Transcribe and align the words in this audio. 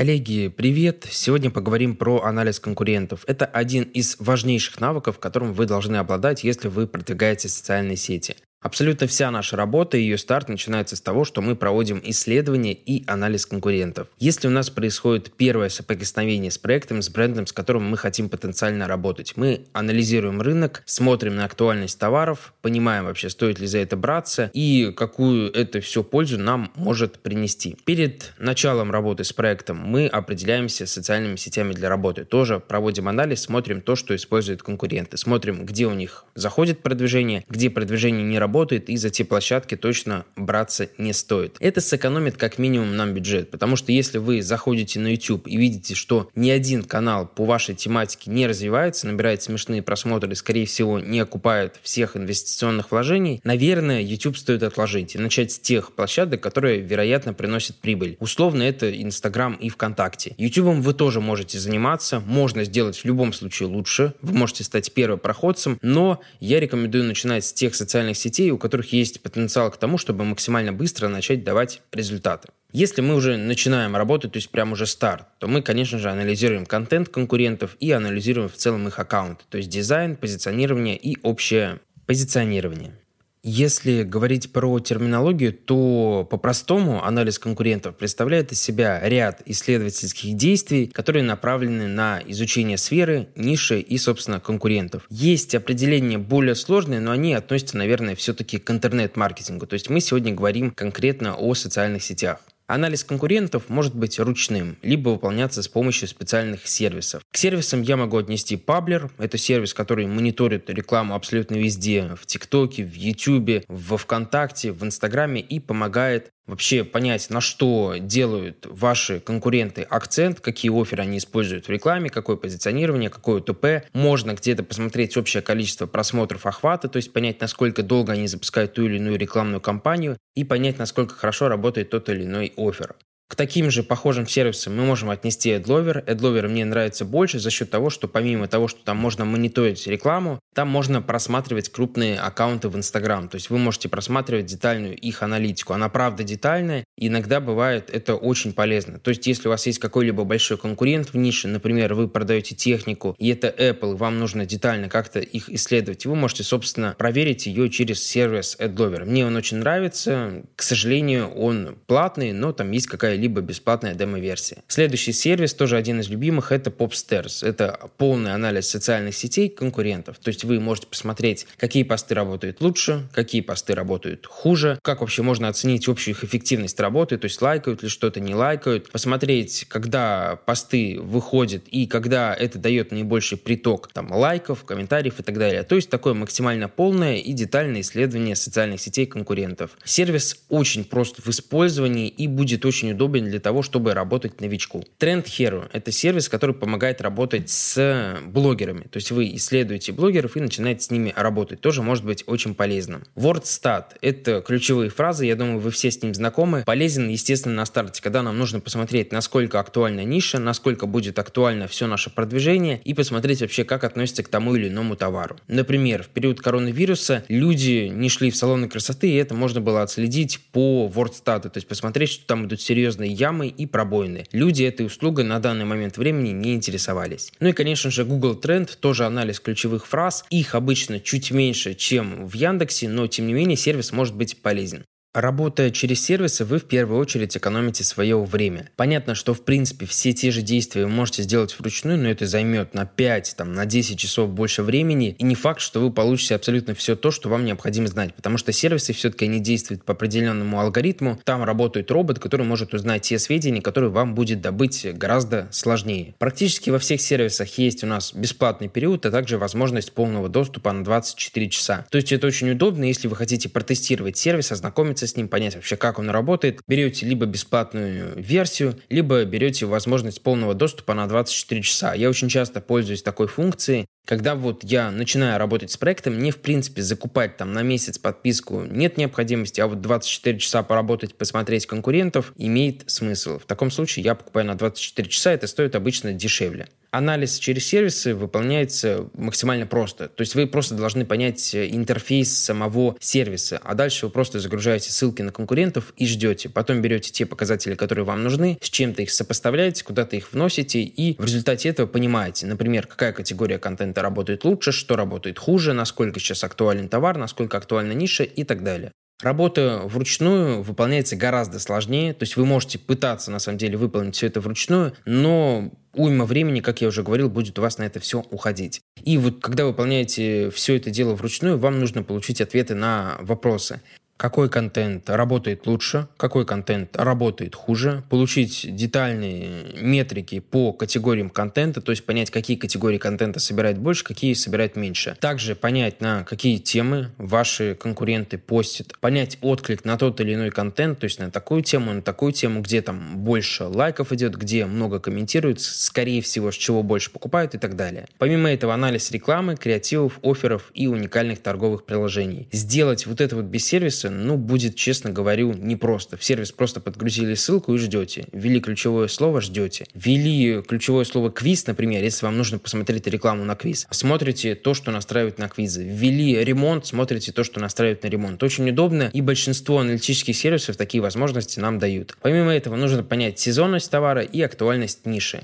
Коллеги, 0.00 0.48
привет! 0.48 1.06
Сегодня 1.10 1.50
поговорим 1.50 1.94
про 1.94 2.22
анализ 2.22 2.58
конкурентов. 2.58 3.22
Это 3.26 3.44
один 3.44 3.82
из 3.82 4.16
важнейших 4.18 4.80
навыков, 4.80 5.18
которым 5.18 5.52
вы 5.52 5.66
должны 5.66 5.96
обладать, 5.96 6.42
если 6.42 6.68
вы 6.68 6.86
продвигаете 6.86 7.50
социальные 7.50 7.98
сети. 7.98 8.34
Абсолютно 8.62 9.06
вся 9.06 9.30
наша 9.30 9.56
работа 9.56 9.96
и 9.96 10.02
ее 10.02 10.18
старт 10.18 10.50
начинается 10.50 10.94
с 10.94 11.00
того, 11.00 11.24
что 11.24 11.40
мы 11.40 11.56
проводим 11.56 11.98
исследования 12.04 12.74
и 12.74 13.04
анализ 13.06 13.46
конкурентов. 13.46 14.08
Если 14.18 14.48
у 14.48 14.50
нас 14.50 14.68
происходит 14.68 15.32
первое 15.34 15.70
соприкосновение 15.70 16.50
с 16.50 16.58
проектом, 16.58 17.00
с 17.00 17.08
брендом, 17.08 17.46
с 17.46 17.54
которым 17.54 17.88
мы 17.88 17.96
хотим 17.96 18.28
потенциально 18.28 18.86
работать, 18.86 19.32
мы 19.36 19.62
анализируем 19.72 20.42
рынок, 20.42 20.82
смотрим 20.84 21.36
на 21.36 21.46
актуальность 21.46 21.98
товаров, 21.98 22.52
понимаем 22.60 23.06
вообще, 23.06 23.30
стоит 23.30 23.58
ли 23.60 23.66
за 23.66 23.78
это 23.78 23.96
браться 23.96 24.50
и 24.52 24.92
какую 24.94 25.50
это 25.52 25.80
все 25.80 26.04
пользу 26.04 26.38
нам 26.38 26.70
может 26.74 27.18
принести. 27.20 27.78
Перед 27.86 28.34
началом 28.38 28.90
работы 28.90 29.24
с 29.24 29.32
проектом 29.32 29.78
мы 29.78 30.06
определяемся 30.06 30.86
социальными 30.86 31.36
сетями 31.36 31.72
для 31.72 31.88
работы. 31.88 32.26
Тоже 32.26 32.60
проводим 32.60 33.08
анализ, 33.08 33.40
смотрим 33.40 33.80
то, 33.80 33.96
что 33.96 34.14
используют 34.14 34.62
конкуренты. 34.62 35.16
Смотрим, 35.16 35.64
где 35.64 35.86
у 35.86 35.94
них 35.94 36.26
заходит 36.34 36.82
продвижение, 36.82 37.46
где 37.48 37.70
продвижение 37.70 38.22
не 38.22 38.38
работает, 38.38 38.49
работает, 38.50 38.90
и 38.90 38.96
за 38.96 39.10
те 39.10 39.24
площадки 39.24 39.76
точно 39.76 40.24
браться 40.34 40.88
не 40.98 41.12
стоит. 41.12 41.56
Это 41.60 41.80
сэкономит 41.80 42.36
как 42.36 42.58
минимум 42.58 42.96
нам 42.96 43.14
бюджет, 43.14 43.50
потому 43.50 43.76
что 43.76 43.92
если 43.92 44.18
вы 44.18 44.42
заходите 44.42 44.98
на 44.98 45.12
YouTube 45.12 45.46
и 45.46 45.56
видите, 45.56 45.94
что 45.94 46.28
ни 46.34 46.50
один 46.50 46.82
канал 46.82 47.28
по 47.28 47.44
вашей 47.44 47.76
тематике 47.76 48.28
не 48.30 48.48
развивается, 48.48 49.06
набирает 49.06 49.42
смешные 49.42 49.82
просмотры, 49.82 50.34
скорее 50.34 50.66
всего, 50.66 50.98
не 50.98 51.20
окупает 51.20 51.78
всех 51.82 52.16
инвестиционных 52.16 52.90
вложений, 52.90 53.40
наверное, 53.44 54.02
YouTube 54.02 54.36
стоит 54.36 54.64
отложить 54.64 55.14
и 55.14 55.18
начать 55.18 55.52
с 55.52 55.60
тех 55.60 55.92
площадок, 55.92 56.40
которые, 56.40 56.80
вероятно, 56.80 57.32
приносят 57.32 57.76
прибыль. 57.76 58.16
Условно, 58.18 58.64
это 58.64 58.90
Instagram 58.90 59.54
и 59.54 59.68
ВКонтакте. 59.68 60.34
YouTube 60.38 60.78
вы 60.78 60.92
тоже 60.92 61.20
можете 61.20 61.60
заниматься, 61.60 62.18
можно 62.18 62.64
сделать 62.64 62.98
в 62.98 63.04
любом 63.04 63.32
случае 63.32 63.68
лучше, 63.68 64.14
вы 64.22 64.36
можете 64.36 64.64
стать 64.64 64.92
первопроходцем, 64.92 65.78
но 65.82 66.20
я 66.40 66.58
рекомендую 66.58 67.04
начинать 67.04 67.44
с 67.44 67.52
тех 67.52 67.74
социальных 67.74 68.16
сетей, 68.16 68.39
сетей, 68.40 68.50
у 68.52 68.58
которых 68.58 68.92
есть 68.92 69.20
потенциал 69.20 69.70
к 69.70 69.76
тому, 69.76 69.98
чтобы 69.98 70.24
максимально 70.24 70.72
быстро 70.72 71.08
начать 71.08 71.44
давать 71.44 71.82
результаты. 71.92 72.48
Если 72.72 73.02
мы 73.02 73.14
уже 73.14 73.36
начинаем 73.36 73.96
работать, 73.96 74.32
то 74.32 74.38
есть 74.38 74.48
прям 74.50 74.72
уже 74.72 74.86
старт, 74.86 75.26
то 75.38 75.46
мы, 75.46 75.60
конечно 75.60 75.98
же, 75.98 76.08
анализируем 76.10 76.64
контент 76.64 77.10
конкурентов 77.10 77.76
и 77.80 77.90
анализируем 77.90 78.48
в 78.48 78.54
целом 78.54 78.88
их 78.88 78.98
аккаунт, 78.98 79.44
то 79.50 79.58
есть 79.58 79.68
дизайн, 79.68 80.16
позиционирование 80.16 80.96
и 80.96 81.18
общее 81.22 81.80
позиционирование. 82.06 82.99
Если 83.42 84.02
говорить 84.02 84.52
про 84.52 84.78
терминологию, 84.80 85.54
то 85.54 86.26
по-простому 86.30 87.04
анализ 87.04 87.38
конкурентов 87.38 87.96
представляет 87.96 88.52
из 88.52 88.60
себя 88.60 89.00
ряд 89.02 89.40
исследовательских 89.46 90.36
действий, 90.36 90.86
которые 90.86 91.22
направлены 91.22 91.86
на 91.86 92.20
изучение 92.26 92.76
сферы, 92.76 93.28
ниши 93.36 93.80
и, 93.80 93.96
собственно, 93.96 94.40
конкурентов. 94.40 95.04
Есть 95.08 95.54
определения 95.54 96.18
более 96.18 96.54
сложные, 96.54 97.00
но 97.00 97.12
они 97.12 97.32
относятся, 97.32 97.78
наверное, 97.78 98.14
все-таки 98.14 98.58
к 98.58 98.70
интернет-маркетингу. 98.70 99.66
То 99.66 99.74
есть 99.74 99.88
мы 99.88 100.00
сегодня 100.00 100.34
говорим 100.34 100.70
конкретно 100.70 101.34
о 101.34 101.54
социальных 101.54 102.02
сетях. 102.02 102.40
Анализ 102.70 103.02
конкурентов 103.02 103.68
может 103.68 103.96
быть 103.96 104.20
ручным, 104.20 104.76
либо 104.82 105.08
выполняться 105.08 105.60
с 105.60 105.66
помощью 105.66 106.06
специальных 106.06 106.68
сервисов. 106.68 107.20
К 107.28 107.36
сервисам 107.36 107.82
я 107.82 107.96
могу 107.96 108.16
отнести 108.16 108.54
Pabler. 108.54 109.10
Это 109.18 109.38
сервис, 109.38 109.74
который 109.74 110.06
мониторит 110.06 110.70
рекламу 110.70 111.16
абсолютно 111.16 111.56
везде. 111.56 112.14
В 112.14 112.26
ТикТоке, 112.26 112.84
в 112.84 112.94
Ютубе, 112.94 113.64
во 113.66 113.96
Вконтакте, 113.96 114.70
в 114.70 114.84
Инстаграме 114.84 115.40
и 115.40 115.58
помогает 115.58 116.30
вообще 116.50 116.84
понять, 116.84 117.30
на 117.30 117.40
что 117.40 117.94
делают 117.98 118.66
ваши 118.66 119.20
конкуренты 119.20 119.82
акцент, 119.82 120.40
какие 120.40 120.70
оферы 120.70 121.02
они 121.02 121.18
используют 121.18 121.66
в 121.66 121.70
рекламе, 121.70 122.10
какое 122.10 122.36
позиционирование, 122.36 123.08
какое 123.08 123.40
ТП. 123.40 123.88
Можно 123.92 124.34
где-то 124.34 124.62
посмотреть 124.62 125.16
общее 125.16 125.42
количество 125.42 125.86
просмотров 125.86 126.46
охвата, 126.46 126.88
то 126.88 126.96
есть 126.96 127.12
понять, 127.12 127.40
насколько 127.40 127.82
долго 127.82 128.12
они 128.12 128.26
запускают 128.26 128.74
ту 128.74 128.84
или 128.84 128.96
иную 128.96 129.18
рекламную 129.18 129.60
кампанию 129.60 130.18
и 130.34 130.44
понять, 130.44 130.78
насколько 130.78 131.14
хорошо 131.14 131.48
работает 131.48 131.90
тот 131.90 132.08
или 132.08 132.24
иной 132.24 132.52
офер. 132.56 132.94
К 133.30 133.36
таким 133.36 133.70
же 133.70 133.84
похожим 133.84 134.26
сервисам 134.26 134.76
мы 134.76 134.84
можем 134.84 135.08
отнести 135.08 135.50
AdLover. 135.52 136.04
AdLover 136.04 136.48
мне 136.48 136.64
нравится 136.64 137.04
больше 137.04 137.38
за 137.38 137.50
счет 137.50 137.70
того, 137.70 137.88
что 137.88 138.08
помимо 138.08 138.48
того, 138.48 138.66
что 138.66 138.80
там 138.84 138.96
можно 138.96 139.24
мониторить 139.24 139.86
рекламу, 139.86 140.40
там 140.52 140.66
можно 140.66 141.00
просматривать 141.00 141.68
крупные 141.68 142.18
аккаунты 142.18 142.68
в 142.68 142.76
Instagram. 142.76 143.28
То 143.28 143.36
есть 143.36 143.48
вы 143.48 143.58
можете 143.58 143.88
просматривать 143.88 144.46
детальную 144.46 144.96
их 144.96 145.22
аналитику. 145.22 145.74
Она 145.74 145.88
правда 145.88 146.24
детальная, 146.24 146.84
и 146.98 147.06
иногда 147.06 147.38
бывает 147.38 147.88
это 147.88 148.16
очень 148.16 148.52
полезно. 148.52 148.98
То 148.98 149.10
есть 149.10 149.24
если 149.28 149.46
у 149.46 149.52
вас 149.52 149.64
есть 149.64 149.78
какой-либо 149.78 150.24
большой 150.24 150.58
конкурент 150.58 151.12
в 151.12 151.16
нише, 151.16 151.46
например, 151.46 151.94
вы 151.94 152.08
продаете 152.08 152.56
технику, 152.56 153.14
и 153.16 153.28
это 153.28 153.46
Apple, 153.46 153.94
вам 153.94 154.18
нужно 154.18 154.44
детально 154.44 154.88
как-то 154.88 155.20
их 155.20 155.48
исследовать, 155.48 156.04
вы 156.04 156.16
можете, 156.16 156.42
собственно, 156.42 156.96
проверить 156.98 157.46
ее 157.46 157.70
через 157.70 158.04
сервис 158.04 158.56
AdLover. 158.58 159.04
Мне 159.04 159.24
он 159.24 159.36
очень 159.36 159.58
нравится. 159.58 160.42
К 160.56 160.62
сожалению, 160.62 161.28
он 161.28 161.78
платный, 161.86 162.32
но 162.32 162.52
там 162.52 162.72
есть 162.72 162.88
какая 162.88 163.19
либо 163.20 163.40
бесплатная 163.40 163.94
демо-версия. 163.94 164.58
Следующий 164.66 165.12
сервис, 165.12 165.54
тоже 165.54 165.76
один 165.76 166.00
из 166.00 166.08
любимых, 166.08 166.50
это 166.50 166.70
Popstars. 166.70 167.46
Это 167.46 167.90
полный 167.98 168.32
анализ 168.32 168.68
социальных 168.68 169.14
сетей 169.14 169.48
конкурентов. 169.48 170.18
То 170.18 170.28
есть 170.28 170.44
вы 170.44 170.58
можете 170.58 170.88
посмотреть, 170.88 171.46
какие 171.56 171.82
посты 171.82 172.14
работают 172.14 172.60
лучше, 172.60 173.08
какие 173.12 173.42
посты 173.42 173.74
работают 173.74 174.26
хуже, 174.26 174.78
как 174.82 175.00
вообще 175.00 175.22
можно 175.22 175.48
оценить 175.48 175.86
общую 175.88 176.14
их 176.14 176.24
эффективность 176.24 176.80
работы, 176.80 177.18
то 177.18 177.26
есть 177.26 177.40
лайкают 177.42 177.82
ли 177.82 177.88
что-то, 177.88 178.20
не 178.20 178.34
лайкают, 178.34 178.90
посмотреть, 178.90 179.66
когда 179.68 180.36
посты 180.46 180.98
выходят 181.00 181.64
и 181.68 181.86
когда 181.86 182.34
это 182.34 182.58
дает 182.58 182.90
наибольший 182.90 183.38
приток 183.38 183.92
там, 183.92 184.10
лайков, 184.10 184.64
комментариев 184.64 185.20
и 185.20 185.22
так 185.22 185.38
далее. 185.38 185.62
То 185.62 185.76
есть 185.76 185.90
такое 185.90 186.14
максимально 186.14 186.68
полное 186.68 187.16
и 187.16 187.32
детальное 187.32 187.82
исследование 187.82 188.34
социальных 188.34 188.80
сетей 188.80 189.06
конкурентов. 189.06 189.76
Сервис 189.84 190.44
очень 190.48 190.84
прост 190.84 191.16
в 191.24 191.28
использовании 191.28 192.08
и 192.08 192.26
будет 192.26 192.64
очень 192.64 192.92
удобно 192.92 193.09
удобен 193.10 193.28
для 193.28 193.40
того, 193.40 193.62
чтобы 193.62 193.94
работать 193.94 194.40
новичку. 194.40 194.84
Trend 194.98 195.24
Hero— 195.24 195.68
это 195.72 195.90
сервис, 195.92 196.28
который 196.28 196.54
помогает 196.54 197.00
работать 197.00 197.50
с 197.50 198.18
блогерами. 198.24 198.82
То 198.82 198.96
есть 198.98 199.10
вы 199.10 199.34
исследуете 199.34 199.92
блогеров 199.92 200.36
и 200.36 200.40
начинаете 200.40 200.82
с 200.82 200.90
ними 200.90 201.12
работать. 201.16 201.60
Тоже 201.60 201.82
может 201.82 202.04
быть 202.04 202.24
очень 202.26 202.54
полезным. 202.54 203.02
WordStat— 203.16 203.84
это 204.00 204.42
ключевые 204.42 204.90
фразы, 204.90 205.26
я 205.26 205.34
думаю, 205.34 205.58
вы 205.58 205.70
все 205.70 205.90
с 205.90 206.02
ним 206.02 206.14
знакомы. 206.14 206.62
Полезен, 206.64 207.08
естественно, 207.08 207.54
на 207.54 207.66
старте, 207.66 208.00
когда 208.00 208.22
нам 208.22 208.38
нужно 208.38 208.60
посмотреть, 208.60 209.12
насколько 209.12 209.58
актуальна 209.58 210.04
ниша, 210.04 210.38
насколько 210.38 210.86
будет 210.86 211.18
актуально 211.18 211.66
все 211.66 211.86
наше 211.86 212.10
продвижение 212.10 212.80
и 212.84 212.94
посмотреть 212.94 213.40
вообще, 213.40 213.64
как 213.64 213.84
относится 213.84 214.22
к 214.22 214.28
тому 214.28 214.54
или 214.54 214.68
иному 214.68 214.94
товару. 214.96 215.36
Например, 215.48 216.02
в 216.02 216.08
период 216.08 216.40
коронавируса 216.40 217.24
люди 217.28 217.90
не 217.92 218.08
шли 218.08 218.30
в 218.30 218.36
салоны 218.36 218.68
красоты, 218.68 219.10
и 219.10 219.16
это 219.16 219.34
можно 219.34 219.60
было 219.60 219.82
отследить 219.82 220.40
по 220.52 220.90
WordStat, 220.94 221.42
то 221.42 221.52
есть 221.56 221.66
посмотреть, 221.66 222.10
что 222.10 222.26
там 222.26 222.46
идут 222.46 222.60
серьезные 222.60 222.99
серьезные 223.00 223.12
ямы 223.12 223.48
и 223.48 223.66
пробоины. 223.66 224.24
Люди 224.32 224.64
этой 224.64 224.86
услугой 224.86 225.24
на 225.24 225.40
данный 225.40 225.64
момент 225.64 225.96
времени 225.96 226.30
не 226.30 226.54
интересовались. 226.54 227.32
Ну 227.40 227.48
и, 227.48 227.52
конечно 227.52 227.90
же, 227.90 228.04
Google 228.04 228.38
Trend, 228.40 228.78
тоже 228.80 229.06
анализ 229.06 229.40
ключевых 229.40 229.86
фраз. 229.86 230.24
Их 230.30 230.54
обычно 230.54 231.00
чуть 231.00 231.30
меньше, 231.30 231.74
чем 231.74 232.26
в 232.26 232.34
Яндексе, 232.34 232.88
но 232.88 233.06
тем 233.06 233.26
не 233.26 233.32
менее 233.32 233.56
сервис 233.56 233.92
может 233.92 234.14
быть 234.14 234.42
полезен. 234.42 234.84
Работая 235.12 235.72
через 235.72 236.04
сервисы, 236.04 236.44
вы 236.44 236.60
в 236.60 236.66
первую 236.66 237.00
очередь 237.00 237.36
экономите 237.36 237.82
свое 237.82 238.22
время. 238.22 238.70
Понятно, 238.76 239.16
что 239.16 239.34
в 239.34 239.44
принципе 239.44 239.84
все 239.84 240.12
те 240.12 240.30
же 240.30 240.40
действия 240.40 240.84
вы 240.84 240.88
можете 240.88 241.24
сделать 241.24 241.58
вручную, 241.58 241.98
но 241.98 242.08
это 242.08 242.28
займет 242.28 242.74
на 242.74 242.86
5, 242.86 243.34
там, 243.36 243.52
на 243.52 243.66
10 243.66 243.98
часов 243.98 244.30
больше 244.30 244.62
времени. 244.62 245.16
И 245.18 245.24
не 245.24 245.34
факт, 245.34 245.60
что 245.60 245.80
вы 245.80 245.92
получите 245.92 246.36
абсолютно 246.36 246.76
все 246.76 246.94
то, 246.94 247.10
что 247.10 247.28
вам 247.28 247.44
необходимо 247.44 247.88
знать. 247.88 248.14
Потому 248.14 248.38
что 248.38 248.52
сервисы 248.52 248.92
все-таки 248.92 249.24
они 249.24 249.40
действуют 249.40 249.84
по 249.84 249.94
определенному 249.94 250.60
алгоритму. 250.60 251.20
Там 251.24 251.42
работает 251.42 251.90
робот, 251.90 252.20
который 252.20 252.46
может 252.46 252.72
узнать 252.72 253.02
те 253.02 253.18
сведения, 253.18 253.60
которые 253.60 253.90
вам 253.90 254.14
будет 254.14 254.40
добыть 254.40 254.86
гораздо 254.94 255.48
сложнее. 255.50 256.14
Практически 256.18 256.70
во 256.70 256.78
всех 256.78 257.00
сервисах 257.00 257.58
есть 257.58 257.82
у 257.82 257.88
нас 257.88 258.14
бесплатный 258.14 258.68
период, 258.68 259.04
а 259.06 259.10
также 259.10 259.38
возможность 259.38 259.90
полного 259.90 260.28
доступа 260.28 260.70
на 260.70 260.84
24 260.84 261.48
часа. 261.48 261.84
То 261.90 261.96
есть 261.96 262.12
это 262.12 262.28
очень 262.28 262.52
удобно, 262.52 262.84
если 262.84 263.08
вы 263.08 263.16
хотите 263.16 263.48
протестировать 263.48 264.16
сервис, 264.16 264.52
ознакомиться 264.52 264.99
ознакомиться 265.00 265.06
с 265.06 265.16
ним, 265.16 265.28
понять 265.28 265.54
вообще, 265.54 265.76
как 265.76 265.98
он 265.98 266.10
работает. 266.10 266.60
Берете 266.66 267.06
либо 267.06 267.26
бесплатную 267.26 268.12
версию, 268.16 268.76
либо 268.88 269.24
берете 269.24 269.66
возможность 269.66 270.22
полного 270.22 270.54
доступа 270.54 270.94
на 270.94 271.06
24 271.06 271.62
часа. 271.62 271.94
Я 271.94 272.08
очень 272.08 272.28
часто 272.28 272.60
пользуюсь 272.60 273.02
такой 273.02 273.26
функцией, 273.26 273.86
когда 274.06 274.34
вот 274.34 274.64
я 274.64 274.90
начинаю 274.90 275.38
работать 275.38 275.70
с 275.70 275.76
проектом, 275.76 276.14
мне, 276.14 276.30
в 276.30 276.38
принципе, 276.38 276.82
закупать 276.82 277.36
там 277.36 277.52
на 277.52 277.62
месяц 277.62 277.98
подписку 277.98 278.62
нет 278.62 278.96
необходимости, 278.96 279.60
а 279.60 279.66
вот 279.66 279.80
24 279.80 280.38
часа 280.38 280.62
поработать, 280.62 281.14
посмотреть 281.14 281.66
конкурентов 281.66 282.32
имеет 282.36 282.90
смысл. 282.90 283.38
В 283.38 283.44
таком 283.44 283.70
случае 283.70 284.04
я 284.04 284.14
покупаю 284.14 284.46
на 284.46 284.56
24 284.56 285.08
часа, 285.08 285.32
это 285.32 285.46
стоит 285.46 285.74
обычно 285.74 286.12
дешевле. 286.12 286.66
Анализ 286.92 287.38
через 287.38 287.66
сервисы 287.66 288.14
выполняется 288.14 289.08
максимально 289.14 289.66
просто. 289.66 290.08
То 290.08 290.22
есть 290.22 290.34
вы 290.34 290.46
просто 290.46 290.74
должны 290.74 291.04
понять 291.04 291.54
интерфейс 291.54 292.36
самого 292.36 292.96
сервиса, 292.98 293.60
а 293.62 293.74
дальше 293.74 294.06
вы 294.06 294.12
просто 294.12 294.40
загружаете 294.40 294.90
ссылки 294.90 295.22
на 295.22 295.30
конкурентов 295.30 295.92
и 295.96 296.06
ждете. 296.06 296.48
Потом 296.48 296.82
берете 296.82 297.12
те 297.12 297.26
показатели, 297.26 297.74
которые 297.74 298.04
вам 298.04 298.24
нужны, 298.24 298.58
с 298.60 298.68
чем-то 298.68 299.02
их 299.02 299.12
сопоставляете, 299.12 299.84
куда-то 299.84 300.16
их 300.16 300.32
вносите, 300.32 300.80
и 300.80 301.16
в 301.20 301.24
результате 301.24 301.68
этого 301.68 301.86
понимаете, 301.86 302.46
например, 302.46 302.86
какая 302.86 303.12
категория 303.12 303.58
контента 303.58 304.02
работает 304.02 304.44
лучше, 304.44 304.72
что 304.72 304.96
работает 304.96 305.38
хуже, 305.38 305.72
насколько 305.72 306.18
сейчас 306.18 306.42
актуален 306.42 306.88
товар, 306.88 307.18
насколько 307.18 307.56
актуальна 307.56 307.92
ниша 307.92 308.24
и 308.24 308.42
так 308.44 308.64
далее. 308.64 308.92
Работа 309.22 309.82
вручную 309.84 310.62
выполняется 310.62 311.14
гораздо 311.14 311.58
сложнее, 311.58 312.14
то 312.14 312.22
есть 312.22 312.36
вы 312.36 312.46
можете 312.46 312.78
пытаться 312.78 313.30
на 313.30 313.38
самом 313.38 313.58
деле 313.58 313.76
выполнить 313.76 314.16
все 314.16 314.26
это 314.28 314.40
вручную, 314.40 314.94
но 315.04 315.70
уйма 315.94 316.24
времени, 316.24 316.60
как 316.60 316.80
я 316.80 316.88
уже 316.88 317.02
говорил, 317.02 317.28
будет 317.28 317.58
у 317.58 317.62
вас 317.62 317.78
на 317.78 317.82
это 317.82 318.00
все 318.00 318.24
уходить. 318.30 318.80
И 319.02 319.18
вот 319.18 319.40
когда 319.40 319.64
вы 319.64 319.70
выполняете 319.70 320.50
все 320.50 320.76
это 320.76 320.90
дело 320.90 321.14
вручную, 321.14 321.58
вам 321.58 321.80
нужно 321.80 322.02
получить 322.02 322.40
ответы 322.40 322.74
на 322.74 323.18
вопросы 323.20 323.80
какой 324.20 324.50
контент 324.50 325.08
работает 325.08 325.66
лучше, 325.66 326.06
какой 326.18 326.44
контент 326.44 326.94
работает 326.94 327.54
хуже, 327.54 328.02
получить 328.10 328.66
детальные 328.76 329.72
метрики 329.80 330.40
по 330.40 330.74
категориям 330.74 331.30
контента, 331.30 331.80
то 331.80 331.90
есть 331.90 332.04
понять, 332.04 332.30
какие 332.30 332.58
категории 332.58 332.98
контента 332.98 333.40
собирают 333.40 333.78
больше, 333.78 334.04
какие 334.04 334.34
собирают 334.34 334.76
меньше. 334.76 335.16
Также 335.20 335.54
понять, 335.54 336.02
на 336.02 336.24
какие 336.24 336.58
темы 336.58 337.12
ваши 337.16 337.74
конкуренты 337.74 338.36
постят, 338.36 338.92
понять 339.00 339.38
отклик 339.40 339.86
на 339.86 339.96
тот 339.96 340.20
или 340.20 340.34
иной 340.34 340.50
контент, 340.50 340.98
то 340.98 341.04
есть 341.04 341.18
на 341.18 341.30
такую 341.30 341.62
тему, 341.62 341.94
на 341.94 342.02
такую 342.02 342.32
тему, 342.32 342.60
где 342.60 342.82
там 342.82 343.16
больше 343.20 343.64
лайков 343.64 344.12
идет, 344.12 344.36
где 344.36 344.66
много 344.66 345.00
комментируют, 345.00 345.62
скорее 345.62 346.20
всего, 346.20 346.52
с 346.52 346.56
чего 346.56 346.82
больше 346.82 347.10
покупают 347.10 347.54
и 347.54 347.58
так 347.58 347.74
далее. 347.74 348.06
Помимо 348.18 348.52
этого, 348.52 348.74
анализ 348.74 349.10
рекламы, 349.12 349.56
креативов, 349.56 350.18
офферов 350.22 350.70
и 350.74 350.88
уникальных 350.88 351.40
торговых 351.40 351.86
приложений. 351.86 352.48
Сделать 352.52 353.06
вот 353.06 353.22
это 353.22 353.36
вот 353.36 353.46
без 353.46 353.64
сервиса 353.64 354.09
ну, 354.10 354.36
будет, 354.36 354.76
честно 354.76 355.10
говорю, 355.10 355.52
непросто. 355.52 356.16
В 356.16 356.24
сервис 356.24 356.52
просто 356.52 356.80
подгрузили 356.80 357.34
ссылку 357.34 357.74
и 357.74 357.78
ждете. 357.78 358.26
Ввели 358.32 358.60
ключевое 358.60 359.08
слово, 359.08 359.40
ждете. 359.40 359.86
Ввели 359.94 360.62
ключевое 360.62 361.04
слово 361.04 361.30
квиз, 361.30 361.66
например, 361.66 362.02
если 362.02 362.26
вам 362.26 362.36
нужно 362.36 362.58
посмотреть 362.58 363.06
рекламу 363.06 363.44
на 363.44 363.54
квиз. 363.54 363.86
Смотрите 363.90 364.54
то, 364.54 364.74
что 364.74 364.90
настраивает 364.90 365.38
на 365.38 365.48
квизы. 365.48 365.84
Ввели 365.84 366.44
ремонт, 366.44 366.86
смотрите 366.86 367.32
то, 367.32 367.44
что 367.44 367.60
настраивает 367.60 368.02
на 368.02 368.08
ремонт. 368.08 368.42
Очень 368.42 368.68
удобно, 368.70 369.10
и 369.12 369.20
большинство 369.20 369.78
аналитических 369.78 370.36
сервисов 370.36 370.76
такие 370.76 371.00
возможности 371.00 371.60
нам 371.60 371.78
дают. 371.78 372.16
Помимо 372.20 372.52
этого, 372.52 372.76
нужно 372.76 373.02
понять 373.02 373.38
сезонность 373.38 373.90
товара 373.90 374.22
и 374.22 374.40
актуальность 374.42 375.06
ниши. 375.06 375.42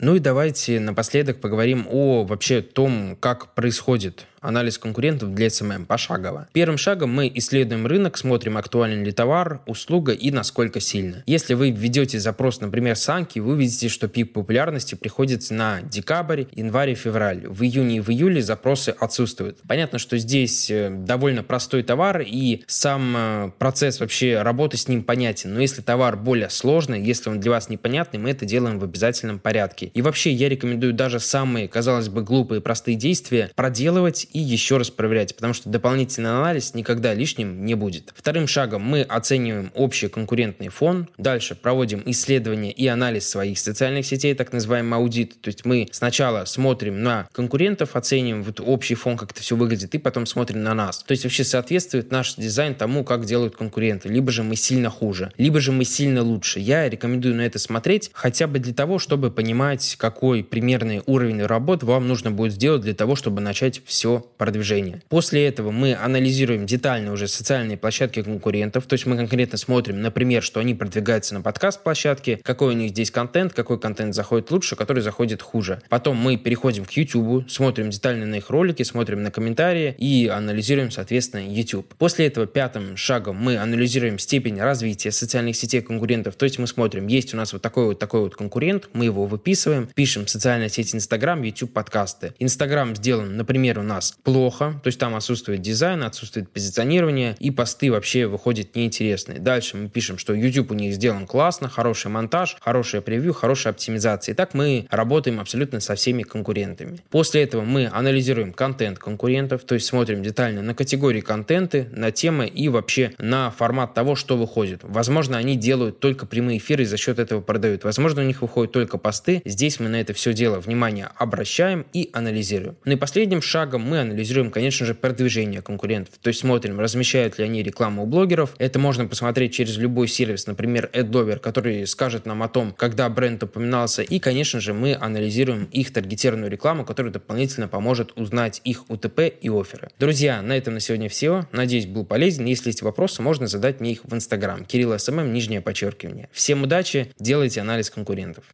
Ну 0.00 0.16
и 0.16 0.18
давайте 0.18 0.80
напоследок 0.80 1.40
поговорим 1.40 1.86
о 1.90 2.24
вообще 2.24 2.62
том, 2.62 3.16
как 3.20 3.54
происходит 3.54 4.24
анализ 4.40 4.78
конкурентов 4.78 5.34
для 5.34 5.46
SMM 5.46 5.86
пошагово. 5.86 6.48
Первым 6.52 6.78
шагом 6.78 7.10
мы 7.12 7.30
исследуем 7.34 7.86
рынок, 7.86 8.16
смотрим, 8.16 8.56
актуален 8.56 9.04
ли 9.04 9.12
товар, 9.12 9.60
услуга 9.66 10.12
и 10.12 10.30
насколько 10.30 10.80
сильно. 10.80 11.22
Если 11.26 11.54
вы 11.54 11.70
введете 11.70 12.18
запрос, 12.18 12.60
например, 12.60 12.96
Санки, 12.96 13.38
вы 13.38 13.52
увидите, 13.52 13.88
что 13.88 14.08
пик 14.08 14.32
популярности 14.32 14.94
приходится 14.94 15.54
на 15.54 15.82
декабрь, 15.82 16.44
январь 16.52 16.94
февраль. 16.94 17.46
В 17.46 17.62
июне 17.62 17.98
и 17.98 18.00
в 18.00 18.10
июле 18.10 18.42
запросы 18.42 18.90
отсутствуют. 18.98 19.58
Понятно, 19.66 19.98
что 19.98 20.16
здесь 20.18 20.70
э, 20.70 20.90
довольно 20.90 21.42
простой 21.42 21.82
товар 21.82 22.22
и 22.26 22.64
сам 22.66 23.14
э, 23.16 23.50
процесс 23.58 24.00
вообще 24.00 24.42
работы 24.42 24.76
с 24.76 24.88
ним 24.88 25.02
понятен. 25.02 25.54
Но 25.54 25.60
если 25.60 25.82
товар 25.82 26.16
более 26.16 26.50
сложный, 26.50 27.02
если 27.02 27.30
он 27.30 27.40
для 27.40 27.50
вас 27.50 27.68
непонятный, 27.68 28.18
мы 28.18 28.30
это 28.30 28.46
делаем 28.46 28.78
в 28.78 28.84
обязательном 28.84 29.38
порядке. 29.38 29.90
И 29.94 30.02
вообще 30.02 30.32
я 30.32 30.48
рекомендую 30.48 30.94
даже 30.94 31.20
самые, 31.20 31.68
казалось 31.68 32.08
бы, 32.08 32.22
глупые 32.22 32.60
простые 32.60 32.96
действия 32.96 33.50
проделывать 33.54 34.26
и 34.32 34.38
еще 34.38 34.76
раз 34.76 34.90
проверять, 34.90 35.34
потому 35.34 35.54
что 35.54 35.68
дополнительный 35.68 36.30
анализ 36.30 36.74
никогда 36.74 37.14
лишним 37.14 37.64
не 37.64 37.74
будет. 37.74 38.12
Вторым 38.14 38.46
шагом 38.46 38.82
мы 38.82 39.02
оцениваем 39.02 39.70
общий 39.74 40.08
конкурентный 40.08 40.68
фон, 40.68 41.08
дальше 41.18 41.54
проводим 41.54 42.02
исследование 42.06 42.72
и 42.72 42.86
анализ 42.86 43.28
своих 43.28 43.58
социальных 43.58 44.06
сетей, 44.06 44.34
так 44.34 44.52
называемый 44.52 44.98
аудит, 44.98 45.40
то 45.40 45.48
есть 45.48 45.64
мы 45.64 45.88
сначала 45.92 46.44
смотрим 46.44 47.02
на 47.02 47.28
конкурентов, 47.32 47.96
оцениваем 47.96 48.42
вот 48.42 48.60
общий 48.60 48.94
фон, 48.94 49.16
как 49.16 49.32
это 49.32 49.40
все 49.40 49.56
выглядит, 49.56 49.94
и 49.94 49.98
потом 49.98 50.26
смотрим 50.26 50.62
на 50.62 50.74
нас. 50.74 51.02
То 51.02 51.12
есть 51.12 51.24
вообще 51.24 51.44
соответствует 51.44 52.10
наш 52.10 52.34
дизайн 52.36 52.74
тому, 52.74 53.04
как 53.04 53.24
делают 53.24 53.56
конкуренты. 53.56 54.08
Либо 54.08 54.32
же 54.32 54.42
мы 54.42 54.56
сильно 54.56 54.90
хуже, 54.90 55.32
либо 55.36 55.60
же 55.60 55.72
мы 55.72 55.84
сильно 55.84 56.22
лучше. 56.22 56.60
Я 56.60 56.88
рекомендую 56.88 57.34
на 57.34 57.42
это 57.42 57.58
смотреть 57.58 58.10
хотя 58.12 58.46
бы 58.46 58.58
для 58.58 58.74
того, 58.74 58.98
чтобы 58.98 59.30
понимать, 59.30 59.96
какой 59.98 60.44
примерный 60.44 61.02
уровень 61.06 61.42
работы 61.44 61.86
вам 61.86 62.08
нужно 62.08 62.30
будет 62.30 62.52
сделать 62.52 62.82
для 62.82 62.94
того, 62.94 63.16
чтобы 63.16 63.40
начать 63.40 63.82
все 63.84 64.19
продвижения. 64.20 65.02
После 65.08 65.46
этого 65.46 65.70
мы 65.70 65.94
анализируем 65.94 66.66
детально 66.66 67.12
уже 67.12 67.28
социальные 67.28 67.76
площадки 67.76 68.22
конкурентов, 68.22 68.86
то 68.86 68.94
есть 68.94 69.06
мы 69.06 69.16
конкретно 69.16 69.58
смотрим, 69.58 70.00
например, 70.00 70.42
что 70.42 70.60
они 70.60 70.74
продвигаются 70.74 71.34
на 71.34 71.42
подкаст-площадке, 71.42 72.40
какой 72.42 72.74
у 72.74 72.76
них 72.76 72.90
здесь 72.90 73.10
контент, 73.10 73.52
какой 73.52 73.78
контент 73.78 74.14
заходит 74.14 74.50
лучше, 74.50 74.76
который 74.76 75.02
заходит 75.02 75.42
хуже. 75.42 75.82
Потом 75.88 76.16
мы 76.16 76.36
переходим 76.36 76.84
к 76.84 76.92
YouTube, 76.92 77.50
смотрим 77.50 77.90
детально 77.90 78.26
на 78.26 78.36
их 78.36 78.50
ролики, 78.50 78.82
смотрим 78.82 79.22
на 79.22 79.30
комментарии 79.30 79.94
и 79.98 80.28
анализируем, 80.28 80.90
соответственно, 80.90 81.48
YouTube. 81.48 81.94
После 81.94 82.26
этого 82.26 82.46
пятым 82.46 82.96
шагом 82.96 83.36
мы 83.36 83.56
анализируем 83.56 84.18
степень 84.18 84.60
развития 84.60 85.12
социальных 85.12 85.56
сетей 85.56 85.80
конкурентов, 85.80 86.36
то 86.36 86.44
есть 86.44 86.58
мы 86.58 86.66
смотрим, 86.66 87.06
есть 87.06 87.34
у 87.34 87.36
нас 87.36 87.52
вот 87.52 87.62
такой 87.62 87.86
вот 87.86 87.98
такой 87.98 88.20
вот 88.20 88.34
конкурент, 88.34 88.88
мы 88.92 89.04
его 89.04 89.26
выписываем, 89.26 89.88
пишем 89.94 90.26
социальная 90.26 90.68
сеть 90.68 90.94
Instagram, 90.94 91.42
YouTube, 91.42 91.72
подкасты. 91.72 92.32
Instagram 92.38 92.96
сделан, 92.96 93.36
например, 93.36 93.78
у 93.78 93.82
нас 93.82 94.09
плохо, 94.22 94.80
то 94.82 94.88
есть 94.88 94.98
там 94.98 95.14
отсутствует 95.14 95.60
дизайн, 95.60 96.02
отсутствует 96.02 96.50
позиционирование, 96.50 97.36
и 97.38 97.50
посты 97.50 97.90
вообще 97.90 98.26
выходят 98.26 98.74
неинтересные. 98.74 99.38
Дальше 99.38 99.76
мы 99.76 99.88
пишем, 99.88 100.18
что 100.18 100.34
YouTube 100.34 100.70
у 100.70 100.74
них 100.74 100.94
сделан 100.94 101.26
классно, 101.26 101.68
хороший 101.68 102.10
монтаж, 102.10 102.56
хорошее 102.60 103.02
превью, 103.02 103.32
хорошая 103.32 103.72
оптимизация. 103.72 104.32
И 104.32 104.36
так 104.36 104.54
мы 104.54 104.86
работаем 104.90 105.40
абсолютно 105.40 105.80
со 105.80 105.94
всеми 105.94 106.22
конкурентами. 106.22 106.98
После 107.10 107.42
этого 107.42 107.62
мы 107.62 107.88
анализируем 107.92 108.52
контент 108.52 108.98
конкурентов, 108.98 109.64
то 109.64 109.74
есть 109.74 109.86
смотрим 109.86 110.22
детально 110.22 110.62
на 110.62 110.74
категории 110.74 111.20
контенты, 111.20 111.88
на 111.92 112.10
темы 112.10 112.46
и 112.46 112.68
вообще 112.68 113.12
на 113.18 113.50
формат 113.50 113.94
того, 113.94 114.14
что 114.14 114.36
выходит. 114.36 114.80
Возможно, 114.82 115.36
они 115.36 115.56
делают 115.56 116.00
только 116.00 116.26
прямые 116.26 116.58
эфиры 116.58 116.82
и 116.82 116.86
за 116.86 116.96
счет 116.96 117.18
этого 117.18 117.40
продают. 117.40 117.84
Возможно, 117.84 118.22
у 118.22 118.24
них 118.24 118.42
выходят 118.42 118.72
только 118.72 118.98
посты. 118.98 119.42
Здесь 119.44 119.80
мы 119.80 119.88
на 119.88 120.00
это 120.00 120.12
все 120.12 120.32
дело 120.32 120.60
внимание 120.60 121.10
обращаем 121.16 121.86
и 121.92 122.10
анализируем. 122.12 122.76
Ну 122.84 122.92
и 122.92 122.96
последним 122.96 123.42
шагом 123.42 123.82
мы 123.82 123.99
анализируем, 124.02 124.50
конечно 124.50 124.86
же, 124.86 124.94
продвижение 124.94 125.62
конкурентов. 125.62 126.14
То 126.20 126.28
есть 126.28 126.40
смотрим, 126.40 126.80
размещают 126.80 127.38
ли 127.38 127.44
они 127.44 127.62
рекламу 127.62 128.02
у 128.02 128.06
блогеров. 128.06 128.54
Это 128.58 128.78
можно 128.78 129.06
посмотреть 129.06 129.52
через 129.54 129.76
любой 129.76 130.08
сервис, 130.08 130.46
например, 130.46 130.90
AdLover, 130.92 131.38
который 131.38 131.86
скажет 131.86 132.26
нам 132.26 132.42
о 132.42 132.48
том, 132.48 132.72
когда 132.72 133.08
бренд 133.08 133.42
упоминался. 133.42 134.02
И, 134.02 134.18
конечно 134.18 134.60
же, 134.60 134.74
мы 134.74 134.96
анализируем 135.00 135.64
их 135.64 135.92
таргетированную 135.92 136.50
рекламу, 136.50 136.84
которая 136.84 137.12
дополнительно 137.12 137.68
поможет 137.68 138.12
узнать 138.16 138.60
их 138.64 138.88
УТП 138.90 139.20
и 139.40 139.48
офферы. 139.48 139.90
Друзья, 139.98 140.42
на 140.42 140.56
этом 140.56 140.74
на 140.74 140.80
сегодня 140.80 141.08
все. 141.08 141.46
Надеюсь, 141.52 141.86
был 141.86 142.04
полезен. 142.04 142.44
Если 142.44 142.68
есть 142.70 142.82
вопросы, 142.82 143.22
можно 143.22 143.46
задать 143.46 143.80
мне 143.80 143.92
их 143.92 144.04
в 144.04 144.14
Инстаграм. 144.14 144.64
Кирилл 144.64 144.98
SMM, 144.98 145.32
нижнее 145.32 145.60
подчеркивание. 145.60 146.28
Всем 146.32 146.62
удачи, 146.62 147.12
делайте 147.18 147.60
анализ 147.60 147.90
конкурентов. 147.90 148.44